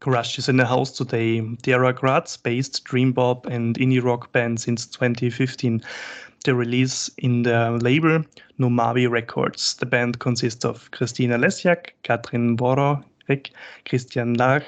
[0.00, 1.40] Crush is in the house today.
[1.62, 5.82] They are a Graz-based dream pop and indie rock band since 2015.
[6.44, 8.22] They release in the label
[8.60, 9.74] Numavi Records.
[9.74, 13.50] The band consists of Christina Lesjak, Katrin Borek,
[13.88, 14.64] Christian Lach,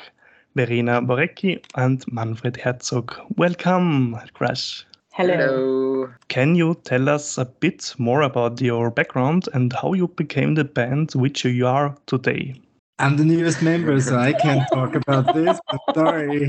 [0.56, 3.14] Verena Borecki, and Manfred Herzog.
[3.36, 4.84] Welcome, Crush.
[5.12, 5.36] Hello.
[5.36, 6.08] Hello.
[6.28, 10.64] Can you tell us a bit more about your background and how you became the
[10.64, 12.54] band which you are today?
[12.98, 16.48] I'm the newest member, so I can't talk about this, but sorry.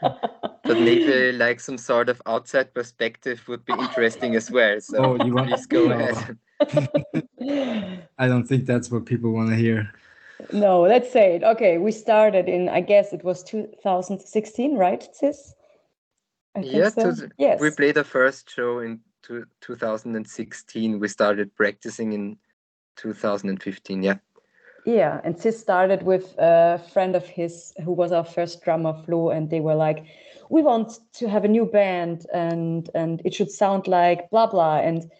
[0.00, 4.80] But maybe like some sort of outside perspective would be interesting as well.
[4.80, 5.98] So Oh, you want- please go No.
[5.98, 6.38] ahead.
[8.18, 9.90] I don't think that's what people want to hear.
[10.52, 11.42] no, let's say it.
[11.44, 15.54] Okay, we started in, I guess it was 2016, right, Sis?
[16.56, 17.14] I Yeah, so.
[17.14, 17.60] to- yes.
[17.60, 20.98] We played our first show in two, 2016.
[20.98, 22.36] We started practicing in
[22.96, 24.02] 2015.
[24.02, 24.16] Yeah.
[24.84, 29.30] Yeah, and Sis started with a friend of his who was our first drummer, Flo,
[29.30, 30.04] and they were like,
[30.48, 34.78] "We want to have a new band, and and it should sound like blah blah."
[34.78, 35.10] And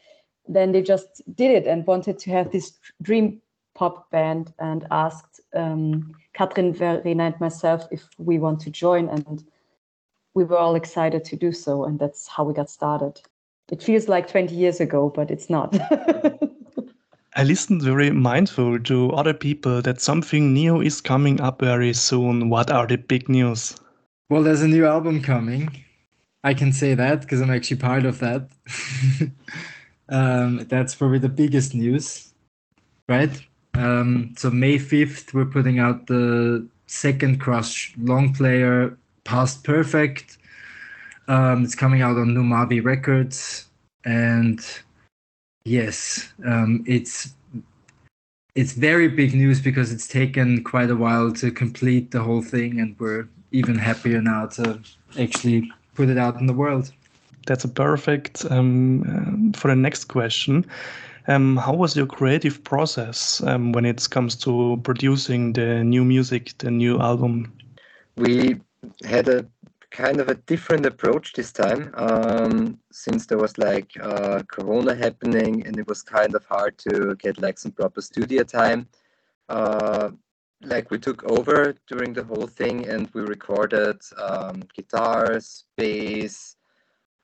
[0.48, 3.40] then they just did it and wanted to have this dream
[3.74, 9.44] pop band, and asked um, Katrin, Verena, and myself if we want to join, and
[10.34, 13.20] we were all excited to do so, and that's how we got started.
[13.70, 15.76] It feels like 20 years ago, but it's not.
[17.36, 22.48] I listened very mindful to other people that something new is coming up very soon.
[22.48, 23.76] What are the big news?
[24.28, 25.84] Well, there's a new album coming.
[26.42, 28.48] I can say that because I'm actually part of that.
[30.08, 32.32] um, that's probably the biggest news,
[33.08, 33.30] right?
[33.74, 40.38] Um, so May 5th, we're putting out the second Crush long player, Past Perfect.
[41.28, 43.66] Um, it's coming out on Numavi Records,
[44.04, 44.60] and
[45.64, 47.34] yes, um, it's
[48.54, 52.80] it's very big news because it's taken quite a while to complete the whole thing,
[52.80, 54.80] and we're even happier now to
[55.18, 56.92] actually put it out in the world.
[57.46, 60.66] That's a perfect um, um, for the next question.
[61.28, 66.52] Um, how was your creative process um, when it comes to producing the new music,
[66.58, 67.52] the new album?
[68.16, 68.60] we
[69.04, 69.46] had a
[69.90, 75.66] kind of a different approach this time um, since there was like uh, corona happening
[75.66, 78.88] and it was kind of hard to get like some proper studio time.
[79.48, 80.10] Uh,
[80.62, 86.56] like we took over during the whole thing and we recorded um, guitars bass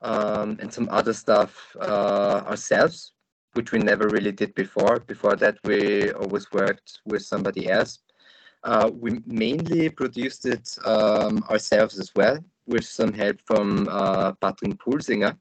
[0.01, 3.13] um, and some other stuff uh, ourselves
[3.53, 4.99] which we never really did before.
[4.99, 7.99] Before that we always worked with somebody else
[8.63, 14.77] uh, we mainly produced it um, ourselves as well, with some help from uh, Patrick
[14.77, 15.37] Pulsinger,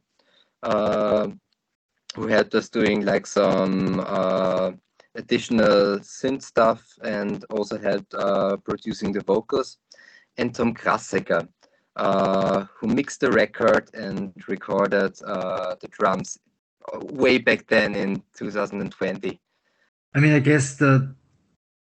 [0.62, 1.28] uh,
[2.14, 4.72] who helped us doing like some uh,
[5.14, 9.78] additional synth stuff and also helped uh, producing the vocals,
[10.38, 11.48] and Tom Krassecker,
[11.96, 16.38] uh, who mixed the record and recorded uh, the drums
[17.10, 19.40] way back then in 2020.
[20.14, 21.14] I mean, I guess the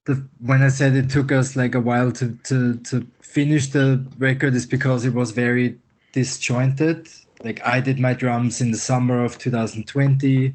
[0.05, 4.05] the when I said it took us like a while to to to finish the
[4.17, 5.77] record is because it was very
[6.13, 7.09] disjointed.
[7.43, 10.53] Like I did my drums in the summer of 2020,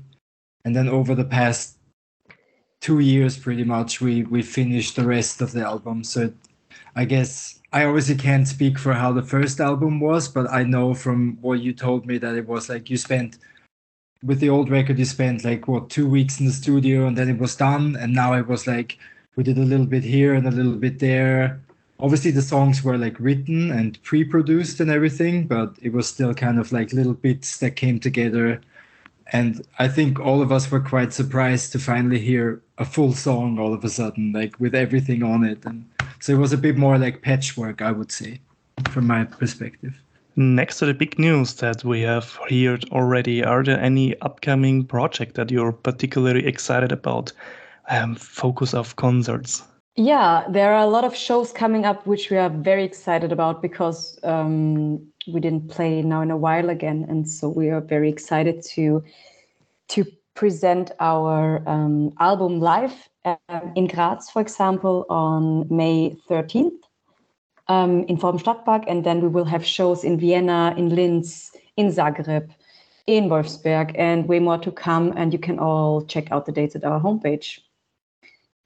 [0.64, 1.76] and then over the past
[2.80, 6.04] two years, pretty much, we we finished the rest of the album.
[6.04, 6.32] So
[6.96, 10.94] I guess I obviously can't speak for how the first album was, but I know
[10.94, 13.38] from what you told me that it was like you spent
[14.22, 17.30] with the old record you spent like what two weeks in the studio and then
[17.30, 18.98] it was done and now it was like
[19.36, 21.60] we did a little bit here and a little bit there.
[21.98, 26.58] Obviously the songs were like written and pre-produced and everything but it was still kind
[26.58, 28.60] of like little bits that came together.
[29.32, 33.58] And i think all of us were quite surprised to finally hear a full song
[33.58, 35.64] all of a sudden like with everything on it.
[35.64, 35.88] And
[36.20, 38.41] so it was a bit more like patchwork i would say
[38.91, 39.94] from my perspective.
[40.36, 45.34] Next to the big news that we have heard already, are there any upcoming project
[45.34, 47.32] that you're particularly excited about?
[47.90, 49.64] Um, focus of concerts.
[49.96, 53.60] Yeah, there are a lot of shows coming up which we are very excited about
[53.60, 58.09] because um, we didn't play now in a while again, and so we are very
[58.09, 59.03] excited to
[59.88, 60.04] to
[60.34, 66.78] present our um, album live um, in Graz, for example, on May 13th
[67.66, 71.88] um, in Forum Stadtpark, and then we will have shows in Vienna, in Linz, in
[71.88, 72.50] Zagreb,
[73.09, 75.12] in Wolfsburg, and way more to come.
[75.16, 77.59] And you can all check out the dates at our homepage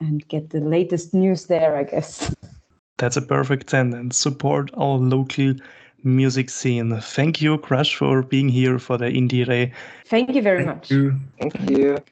[0.01, 2.35] and get the latest news there, I guess.
[2.99, 4.17] That's a perfect sentence.
[4.17, 5.55] Support our local
[6.05, 7.01] music scene.
[7.01, 9.73] Thank you, Crush, for being here for the IndieRE.
[10.07, 10.91] Thank you very Thank much.
[10.91, 11.21] you.
[11.41, 11.99] Thank you.